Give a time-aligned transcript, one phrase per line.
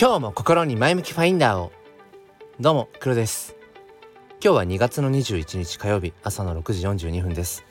[0.00, 1.72] 今日も心に前向きファインダーを。
[2.60, 3.56] どうも黒です。
[4.40, 7.64] 今日は2月の21日火曜日朝の6時42分です。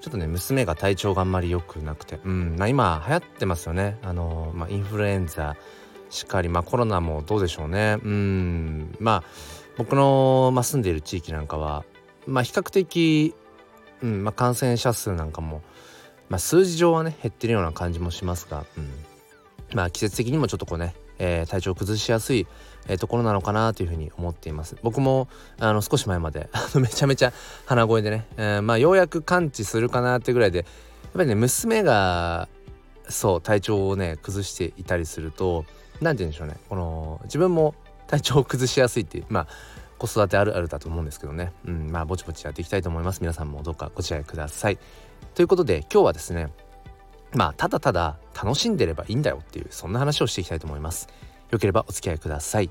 [0.00, 2.20] ちょっとね娘が体調があんまり良くなくて。
[2.24, 3.98] うんまあ今流行ってますよね。
[4.02, 5.56] あのまあインフルエンザ
[6.10, 7.98] しっかりまあコロナもどうでしょうね。
[8.04, 9.30] うんまあ
[9.78, 11.84] 僕の、まあ、住んでいる地域なんかは
[12.28, 13.34] まあ比較的、
[14.00, 15.62] うんまあ、感染者数なんかも
[16.28, 18.90] まあ、数字上はね減ってるような感じもしますが、うん、
[19.74, 22.46] まあ季節的にもちょっとこうね、えー、体調を崩しやすい、
[22.88, 24.76] えー、ところなのかなというふうに思っています。
[24.82, 27.32] 僕もあの少し前まで めちゃめちゃ
[27.66, 30.66] 鼻声でね、えー、まあようやく完治するかなってぐらいでやっ
[31.12, 32.48] ぱりね娘が
[33.08, 35.64] そう体調をね崩していたりすると
[36.00, 36.56] 何て言うんでしょうね。
[36.68, 37.74] この自分も
[38.06, 39.46] 体調を崩しやすいっていうまあ
[39.98, 43.20] 子育てあるあるだと思うんですけどね、うん、まあぼちぼちやっていきたいと思います。
[43.20, 44.78] 皆さんもどうかご自愛ください。
[45.34, 46.48] ということで今日はですね
[47.36, 51.08] まあただただ楽しんでればいいんだよっていうそんな話をしていきたいと思います。
[51.50, 52.70] よければお付き合いください。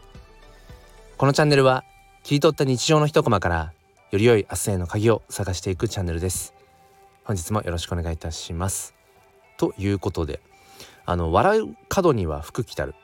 [1.17, 1.83] このチャンネルは
[2.23, 3.73] 切り取った日常の一コマから
[4.09, 6.55] より良い明日への鍵を探していくチャンネルです。
[7.25, 8.95] 本日もよろしくお願いいたします。
[9.57, 10.41] ということで
[11.05, 12.95] あの笑う角には福来たる。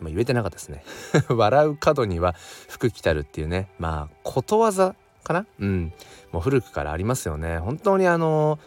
[0.00, 0.84] 今言えてなかったですね。
[1.28, 2.34] 笑う角には
[2.68, 3.68] 福来たるっていうね。
[3.78, 5.46] まあことわざかな？
[5.60, 5.92] うん。
[6.32, 7.58] もう古くからありますよね。
[7.58, 8.58] 本当にあの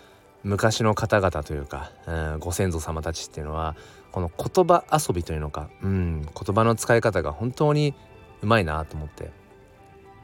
[0.47, 3.75] 昔の方々というか、うん、ご先祖様たちっていうのは
[4.11, 7.93] この言葉遊びというのか、うん、言葉の使い方が本当に
[8.41, 9.31] うまいなと思って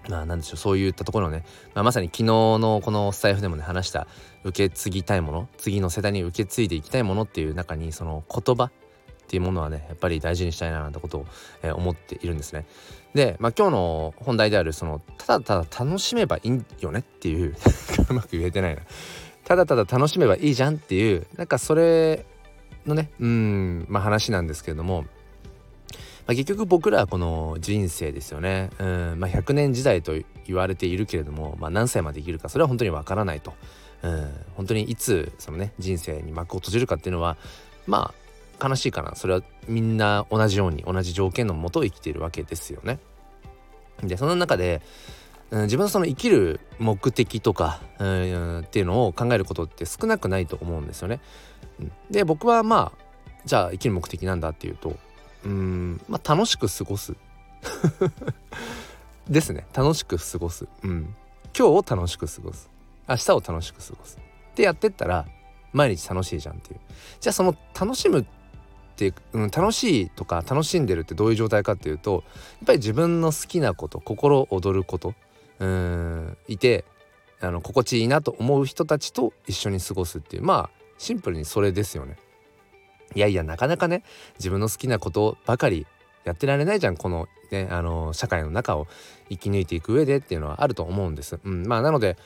[0.09, 1.43] まあ何でしょうそういったところをね、
[1.73, 4.07] まあ、まさに昨日のこのスタイフでもね話した
[4.43, 8.71] 受け継ぎたいもの次の世代に受け継いでいきたいものっていう中にその言葉っ
[9.27, 11.25] ていうものはねやっぱり大事にしたいななんてことを、
[11.63, 12.65] えー、思っているんですね。
[13.13, 17.55] で、まあ、今日の本題であるそのただただ楽しめばいいよねっていう
[18.09, 18.81] うまく言えてないな
[19.45, 22.25] ただただ楽しめばいいじゃんっていうなんかそれ
[22.85, 25.07] のねうんまあ話なんですけれども、ま
[26.27, 30.13] あ、結局僕らはこの人生ですよねうん、まあ、100年時代と
[30.45, 33.53] 言われているけれども、まあ、何歳まで生きるかそれは本当にわからないと。
[34.01, 37.37] うん、本当にいつそのね人生に幕を閉じるかっていうのは
[37.87, 38.13] ま
[38.59, 42.99] あ悲しいかなそれはみんな同じように同じ条件のもと生きているわけですよね。
[44.01, 44.81] でその中で
[45.53, 51.19] うん、自分のその生きる目的とか、うん、っていうのを考えることって少なくないと思うんですよね。
[52.09, 53.03] で僕はまあ
[53.45, 54.97] じゃあ生きる目的なんだっていうと
[55.45, 57.13] うんまあ楽しく過ごす。
[59.29, 59.67] ですね。
[59.73, 61.15] 楽しく過ごす、うん、
[61.57, 62.69] 今日を楽しく過ごす。
[63.07, 64.17] 明日を楽しく過ごす。
[64.51, 65.27] ってやってったら
[65.71, 66.79] 毎日楽しいじゃんっていう。
[67.19, 68.25] じゃあその楽しむっ
[68.95, 75.13] てうん、楽しいとか楽しんでるってどういう状態かっていうとやっぱり自分の好きなこと心躍ること
[75.63, 76.83] うんいて
[77.39, 82.17] あの心地いいなと思う人たちと一緒に過ごすっていうまあシンプルにそれですよね。
[83.15, 84.03] いやいやなかなかね
[84.39, 85.85] 自分の好きなことばかり
[86.23, 88.87] やってられないじゃんこのねあの社会の中を
[89.29, 91.39] 生き抜いていく上でっていうのはあると思うんです。
[91.43, 92.17] うん、まあなので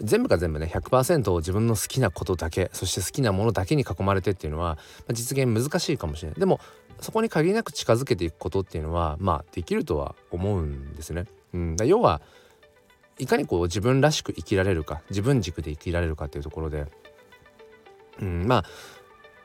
[0.00, 6.58] 全部が全部ね100%自分の好きなことだけそして好きなものだけに囲まれてっていうのは、まあ、実現難しいかもしれないでも
[7.00, 11.26] そこに限りなく近づけていくことっていうのはまあできるとは思うんですね。
[11.52, 12.22] うん、だ要は
[13.20, 16.86] いかにこう自分らしく生きられるか自分軸で生きられるかっていうところで、
[18.20, 18.64] うん、まあ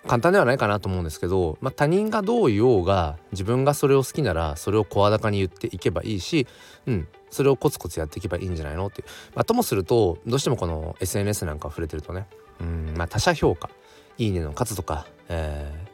[0.07, 6.47] 簡単ではないかなと思うんですけど、まあ、他人がどう言おうが自分がそれを好きならそれを声高に言っていけばいいし、
[6.85, 12.27] うん、それをコツコツやっていけばいいんじゃないのっていう、まあ、ともするとどうしてもこの SNS なんか触れてるとね、
[12.61, 13.69] うんまあ、他者評価
[14.17, 15.89] いいねの数とか、えー、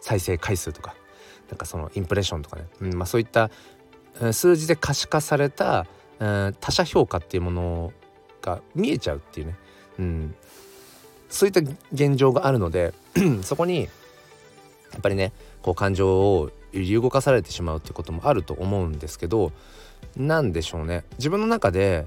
[0.00, 0.94] 再生回数とか
[1.48, 3.50] なんかそのインプレッションとかね、うんまあ、そういった
[4.32, 5.86] 数字で可視化された
[6.18, 7.92] 他者評価っていうもの
[8.42, 9.54] が見えちゃうっていうね、
[9.98, 10.34] うん、
[11.28, 11.60] そういった
[11.92, 12.92] 現状があるので
[13.42, 19.52] そこにやっぱりねこう感情を揺り動かされてしまうっていうこともあると思うんですけど
[20.16, 21.04] 何でしょうね。
[21.18, 22.06] 自分の中で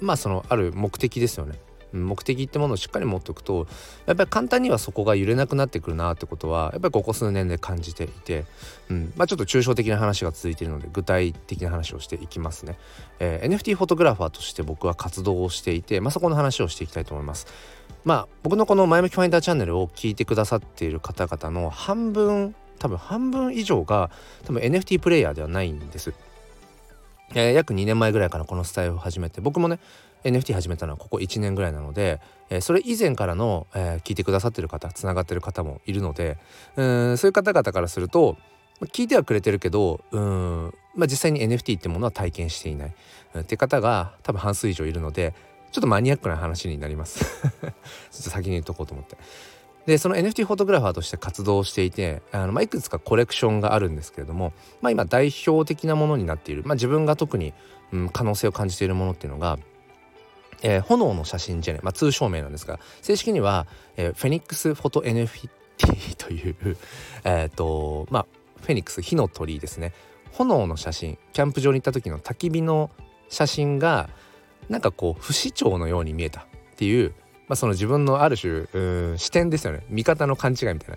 [0.00, 1.58] まあそのある目的ですよね。
[1.92, 3.66] 目的ってものをしっかり持っておくと
[4.06, 8.44] やっぱり簡単にはそこが揺れなくなってくるなってことはやっぱりここ数年で感じていて、
[8.90, 12.78] うんまあ、ちょっと抽象的な話が続いているので具体的な話をしていきますね、
[13.20, 17.46] えー、NFT フォトグラファーとして僕は活動をしていて、まあ、そこの話をしていきたいと思います。
[18.04, 24.10] まあ僕のこの前向きファインダーチャンネルを聞いてくださっている方々の半分多分半分以上が
[24.44, 26.12] 多分 NFT プレイヤーではないんです。
[27.34, 29.78] えー、約2年前ぐらいからこのスタイルを始めて僕もね
[30.24, 32.20] NFT 始めたのはここ1年ぐらいなので、
[32.50, 36.38] えー、それ以前からの、えー、聞いてくださってる方つながってる方もいるので
[36.76, 38.36] うんそういう方々からすると
[38.86, 42.94] 聞いてはくれてるけどうん、まあ、実際に NFT ってものは体験していない、
[43.34, 45.34] うん、って方が多分半数以上いるので
[45.70, 47.72] ちょっとマニアックな話になります ちょっ
[48.10, 49.16] と先に言っとこうと思って。
[49.86, 57.52] でその NFT フォトグラファーとして活動していてあの、まあ、いくつかコレクションがあるんですけれども、まあ、今代表的なものになっている、まあ、自分が特に、
[57.92, 59.58] うん、可能性を感じているものっていうのが、
[60.62, 63.66] えー、炎の写真ジェネ、まあ、通称名なんですが正式には、
[63.96, 65.48] えー、フェニックスフォト NFT
[66.16, 66.76] という
[67.24, 68.26] えっとまあ
[68.60, 69.92] フェニックス火の鳥ですね。
[70.32, 72.90] 炎の写真キャンプ場に行った時の焚き火の
[73.28, 74.08] 写真が
[74.68, 76.44] なんかこう不死鳥のように見えたっ
[76.76, 77.12] ていう
[77.52, 78.66] まあ、その自分のある種
[79.18, 79.84] 視点ですよね。
[79.90, 80.96] 見方の勘違いみたいな。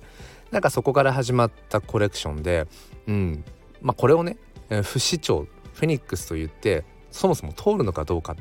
[0.52, 2.66] なんかそこから始まったコレクションで、
[3.08, 3.44] うん
[3.82, 4.38] まあ、これをね
[4.84, 8.38] 不死鳥フェニックスと言ってそもそも通るのかどうか、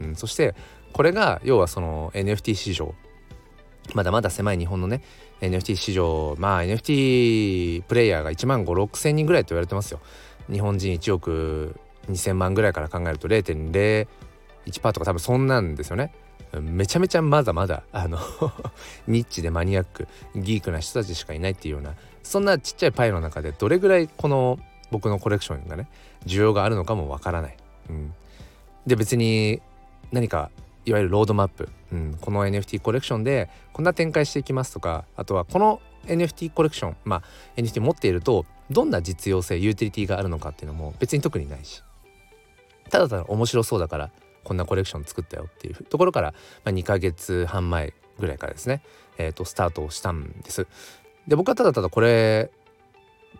[0.00, 0.54] うん、そして
[0.92, 2.94] これが要はその NFT 市場。
[3.94, 5.02] まだまだ狭い日本のね
[5.40, 6.34] NFT 市場。
[6.38, 10.00] まあ NFT プレイヤーが1万5 6千人ぐらいと言われてますよ。
[10.50, 11.76] 日本人1億
[12.08, 16.12] 2,000万ぐらいから考えると0.01%とか多分そんなんですよね。
[16.60, 18.18] めちゃめちゃまだまだあの
[19.06, 24.58] ニッチでマニアックギークな人たちしかいないっていうようなそんなちっちゃいパイの中でどれぐらいこの
[24.90, 25.88] 僕のコレクションがね
[26.24, 27.56] 需要があるのかもわからない。
[27.90, 28.14] うん、
[28.86, 29.60] で別に
[30.12, 30.50] 何か
[30.84, 37.22] いわゆるロードマップ、うん、この NFT コレクションでこんな展開していきますとかあとはこの NFT コレクションまあ
[37.56, 41.82] NFT 持っているとどんな実用性ユーティリティがあるのかっていうのも別に特にないし
[42.90, 44.10] ただただ面白そうだから
[44.44, 46.32] こんなコレクション作ったよっていうところから、
[46.64, 48.82] まあ、2ヶ月半前ぐらいからですね、
[49.18, 50.68] えー、とスタートをしたんです。
[51.26, 52.50] で僕はただただこれ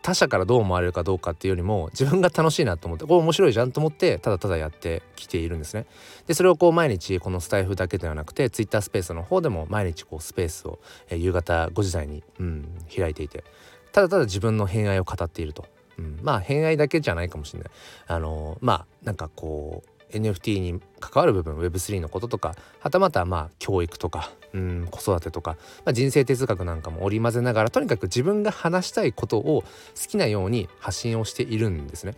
[0.06, 5.85] 他者からどう思われるかどうかっていうよりも自分が楽しいなと思ってこれ面白いじゃんと思ってただただやってきているんですね。
[6.29, 13.43] でそれをこう毎日このスタイフだけではなくて Twitter スペースの方でも毎日こうスペースを、えー、夕方5時台に、うん、開いていて
[13.91, 15.67] ただただ自分の偏愛を語っていると。
[15.99, 17.70] うん、まあ偏愛だけじゃないかもしれない。
[18.06, 29.67] あのー、まあなんかこう NFT に関わる部分 Web3 のこととかはたまたまあ教育とかうん子育てとか、まあ、人生哲学なんかも織り交ぜながらとにかく自分が話したいことを好
[30.09, 32.15] きなように発信をしているんですね。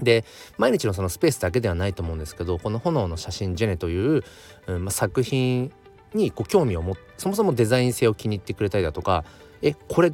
[0.00, 0.24] で
[0.58, 4.24] 毎日のそのスペースだけではないと思うんですけどこの「炎の写真ジェネ」という、
[4.66, 5.72] うんまあ、作品
[6.14, 9.24] にこ興味を持ってそもそもデザイン性を気に入ってくれたりだとか
[9.62, 10.12] えこれ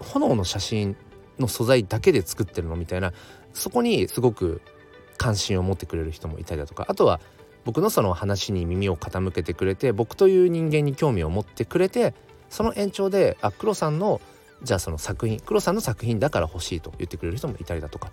[0.00, 0.96] 炎の写真
[1.38, 2.76] の素材だけで作ってるの？
[2.76, 3.12] みたいな
[3.52, 4.62] そこにすごく
[5.20, 7.20] 関心を持ってくれる人もいたりだとかあとは
[7.66, 12.14] 僕のその話に耳を傾けてくれて僕という人間に興味を持ってくれて
[12.48, 14.18] その延長であ黒さんの
[14.62, 18.12] じゃあその作品黒さんの作品だから欲しいと言ってくれる人もいたりだとか。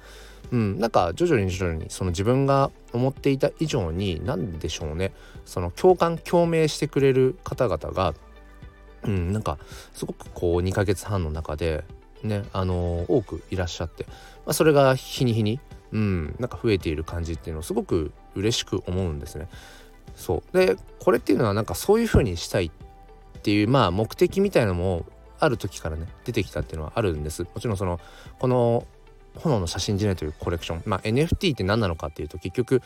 [0.49, 5.11] うんなんか徐々に徐々にその自分が思っていた以上に何でしょうね。
[5.45, 8.13] その共感共鳴してくれる方々が
[9.03, 9.57] うんなんか
[9.93, 11.83] すごくこう2ヶ月半の中で
[12.23, 14.05] ねあの、多くいらっしゃって、
[14.45, 15.59] まあ、それが日に日に
[15.91, 19.47] うん、なんか増えている感じっていうのをすごく嬉しく思うんですね。
[20.15, 25.05] そうでこれっていうのはなんかそういう風にしたいっていうまあ目的みたいなのも
[25.39, 27.43] ある時からね出てきたっていうのはあるんです。
[27.43, 27.99] もちろんその
[28.39, 28.85] この
[29.35, 32.81] 炎の写真時代というコレクション、まあ、NFT って何なのかっていうと結局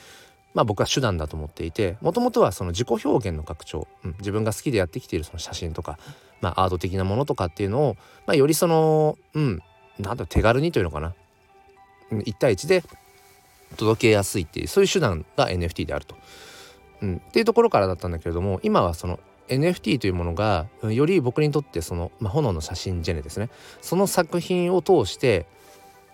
[0.53, 5.98] まあ僕は手段だと思っていてもともとはその自己表現の拡張、うん、自分が好きでやってきているその写真とか、
[6.42, 9.62] まあ、アート的なものとかっていうのを、まあ、よりそのうん
[10.00, 11.13] なんだ手軽にというのかな
[12.12, 12.83] 1対1で
[13.77, 16.15] 届けやすいっていうそういう手段が NFT であると。
[17.01, 23.49] うん、っていうところからだったんだけれども今はその NFT というものがより僕にとってその、まあ、炎の写真ジェネですね
[23.81, 25.47] その作品を通して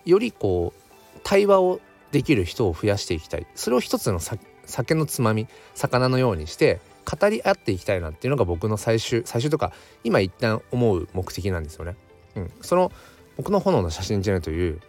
[0.06, 1.80] よりこう対話を
[2.12, 3.46] できる人を増やしていきたい。
[3.54, 4.18] それを一つの
[4.64, 9.72] 酒のつまみ魚のようにして語り合っていきたいなっていうのが僕の最終最終とか
[10.04, 11.96] 今一旦思う目的なんですよね。
[12.36, 12.92] うん、その
[13.36, 14.80] 僕の炎の写真ジェネという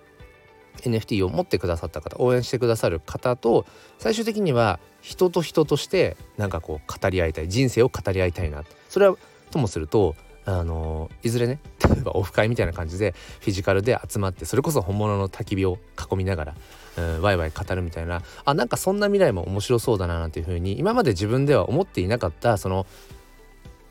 [0.82, 3.66] NFT を持ってくださった方応援してくださる方と
[3.98, 9.16] 最終的には人と人としてなんかこう語り合いたい人生を語り合いたいなそれは
[9.52, 15.78] ともするとあのいずれね例えばオフ会みたいな感じでフィジカルで集まってそれこそ本物の焚き火を
[16.12, 16.56] 囲みながら、
[17.00, 18.22] うん、ワイワイ語るみたいな。
[18.46, 22.86] あなんかそんな未来も面白そうだななんていうふうに今まで自分では思っていなかったその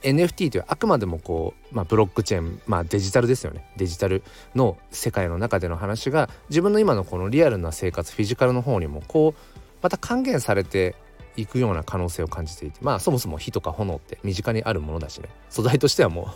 [0.03, 3.69] NFT というあくまでもこう、まあ、ブロックチェーン、まあ、デジタルですよね。
[3.77, 4.23] デジタル
[4.55, 10.95] の世界の中での話が自分の今のこのリアルな生活フィジカルの方にもこうまた還元されて
[11.37, 15.29] いくような可能性を感じていてまあそもそも火とか炎って身近にあるものだしね。
[15.51, 16.27] 素材としてはもう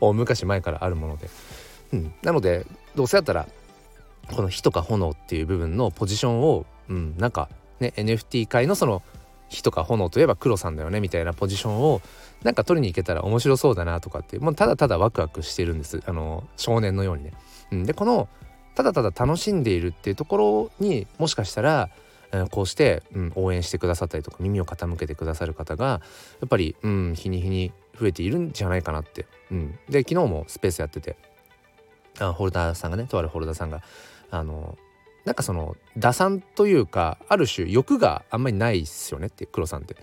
[0.08, 1.28] 大昔前からあるもので、
[1.92, 3.46] うん、なのでどうせやったら
[4.34, 7.48] この火とか炎っていう部分のポジションを、うん、なんか
[7.80, 9.02] ね NFT 界のその
[9.48, 12.00] 火とか炎といえば黒さんだよねみたいなポジションを
[12.42, 17.32] なんか取りに行けたら面白そうだなとかってもうただただワクワクしてるんですあの少年のようにね。
[17.72, 18.28] うん、でこの
[18.74, 21.90] ただただ楽しんでいるっていうところにもしかしたら、
[22.32, 26.00] えー、こうして、うん、応援してくださったりとか耳を傾けてくださる方が
[26.40, 29.26] やっぱり、うん、日に日に増えているんじゃないかなって。
[29.50, 31.16] うん、で昨日もスペースやってて
[32.20, 33.82] あホルダーさんがねとあるホルダーさんが
[34.30, 34.78] あの
[35.24, 39.96] なんかその打算というかある種欲があんまりないっすよねって黒さんって。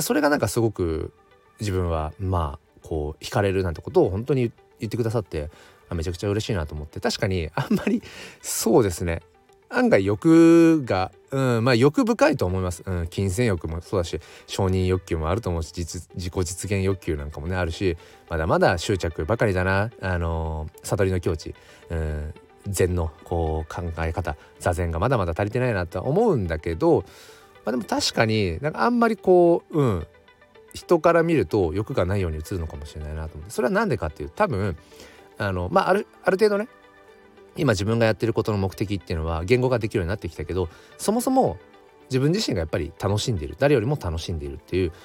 [0.00, 1.12] それがなんかすごく
[1.60, 4.50] 自分はまあこう惹かれるなんてことを本当に
[4.80, 5.50] 言ってくださって
[5.92, 6.98] めちゃくちゃ嬉しいなと思って。
[7.00, 8.02] 確かにあんまり
[8.42, 9.22] そうですね。
[9.70, 17.96] 案外欲が、うん、まあ欲深いと思います、うん、金銭欲もそうだし承認欲求もあると思うし自己実現欲求なんかもねあるし
[18.28, 19.90] まだまだ執着ばかりだな。
[20.00, 21.54] あの、悟りの境地、
[21.90, 22.34] うん、
[22.66, 27.04] 禅のこう考え方座禅がまだまだ足りてないなとは思うんだけど、
[27.64, 30.06] まあ、でも確かになんかあんまりこううん
[30.72, 33.50] 人から見ると欲がないように映るのかもしれないなと思って。
[33.52, 34.76] それは何でかっていう多分
[35.38, 36.68] あのまああるある程度ね
[37.56, 40.68] 今自分がやってることの目的っていうのは言語ができるようになってきたけど
[40.98, 41.58] そもそも
[42.10, 43.56] 自分自身がやっぱり楽しんでいる。
[43.58, 44.96] 誰よりも楽しんでいるっていう、ま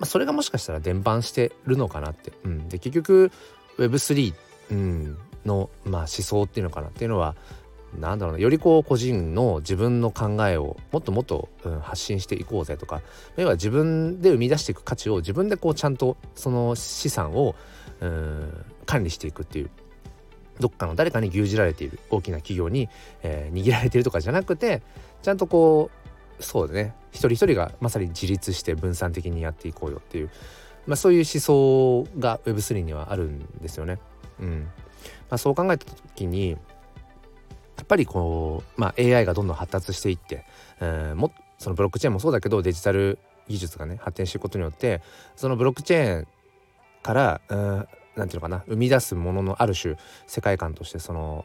[0.00, 2.32] あ、それがもしかしたら伝播してるのかなって。
[2.44, 3.30] うん、で結局
[3.78, 4.34] Web3、
[4.70, 6.88] うん、の、まあ、思想っていうのかな？
[6.88, 7.36] っていうのは
[7.98, 8.40] なんだろうな。
[8.40, 13.00] よりこう個人の自分の考えをもっともっと、うん、発信していこうぜとか
[13.36, 17.54] 要は自分で生み出していく価値を自分でこうちゃんとその資産を、
[18.00, 19.70] うん、管理していくっていう
[20.60, 22.88] どっかの誰かに牛耳られている大きな企業に、
[23.22, 24.82] えー、握られているとかじゃなくて
[25.22, 25.90] ちゃんとこ
[26.38, 26.94] うそうだね。
[27.12, 30.30] 一人一人がまさに自立して分散的にやっていこうよっていう、
[30.86, 33.98] まあ、そういう思想が Web3 にはあるんですよね。
[34.38, 34.68] うん。
[35.30, 36.56] まあ、そう考えた時にや
[37.82, 40.44] っぱりこう、まあ、AI がどんどん発達していって、
[40.80, 45.02] えー、もそのブロックチェーンもそうだけどデジタル技術がね発展していくことによって
[45.36, 46.26] そのブロックチェーン
[47.02, 49.96] から、うん何ていうのかな生み出すもののある種
[50.26, 51.44] 世界観としてその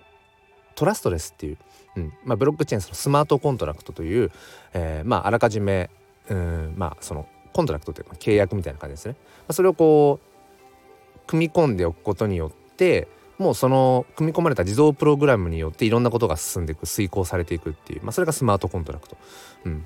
[0.76, 1.58] トラストレスっていう、
[1.98, 4.32] うんまあ、ブロックチェーンそのスマートコントラクトという、
[4.74, 5.90] えー、まああらかじめ
[6.30, 9.16] うんまあそのコントラクトというか契約みたいな感じですね。
[9.20, 13.10] まあ、それをこう組み込んでおくことによって
[13.42, 19.18] もうその組み込まれた自動プログラムによっていろんなことが進んでいく遂行されていくっていう、まあ、それがスマートコントラクト。
[19.66, 19.86] うん、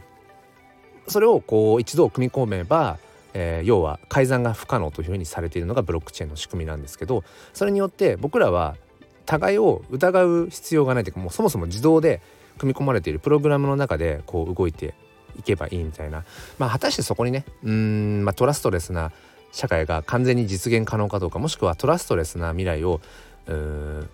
[1.08, 2.98] それをこう一度組み込めば
[3.38, 8.78] えー、要は改ざんが不可能というふうにされているのがブロックチェーンの仕組みなんですけどそれによって僕らは
[9.26, 12.22] 互いを疑う必要がないというかもうそもそも自動で
[12.58, 14.96] 組み込まれているプログラムの中でこう動いて
[15.38, 16.24] いけばいいみたいな
[16.58, 19.12] まあ果たしてそこにねうん、まあ、トラストレスな
[19.52, 23.00] 社会が完全に実現可能かどうかもしくはトラストレスな未来を、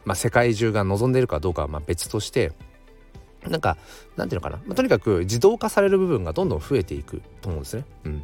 [0.05, 2.51] まあ、世界中が望んでいるかどうかはまあ別として
[3.47, 3.77] なんか
[4.17, 7.85] なんていうのかな、まあ、とにかく自動化される部分がどんどん増えていくと思うんですね。
[8.05, 8.23] うん。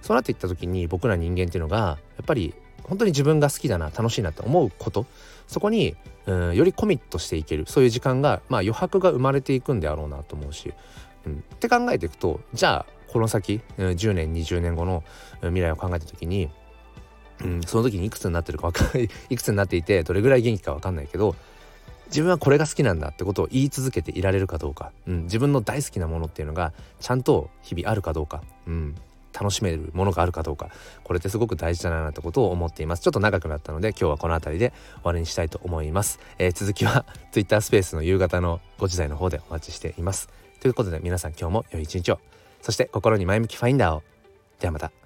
[0.00, 5.06] そうなっていった時に僕ら人間っていうのがやっぱり本当に自分が好きだな楽しいなって思うこと
[5.46, 5.94] そこに
[6.26, 7.64] うんよりコミットしていける。
[7.68, 10.72] そういう時間がまあ余白が生まれていくんであろうなと思うし、
[11.26, 15.04] うん、って考えていくとじゃあこの先10年20年後の
[15.42, 16.48] 未来を考えた時に、
[17.44, 19.08] うん、その時にいくつになってるか分かんない。
[19.30, 21.34] いくつになっていてどれぐらい元気か分かんないけど
[22.06, 28.94] 自分はこれが好きなんだってことを言い続けていられるかどうか、うん、自分の大好きなものっていうのがちゃんと日々あるかどうか、うん、
[29.32, 30.68] 楽しめるものがあるかどうか。
[31.02, 33.02] これってすごく大事だなってことを思っています。
[33.02, 40.28] ちょっと長くなったので今日はこの辺りで終わりにしたいと思います、えー、続きは Twitter スペースの夕方の5時台の方でお待ちしています。
[40.60, 42.20] ということで皆さん今日も良い一日を。
[42.60, 44.02] そして心に前向きファインダーを。
[44.60, 45.01] ではまた。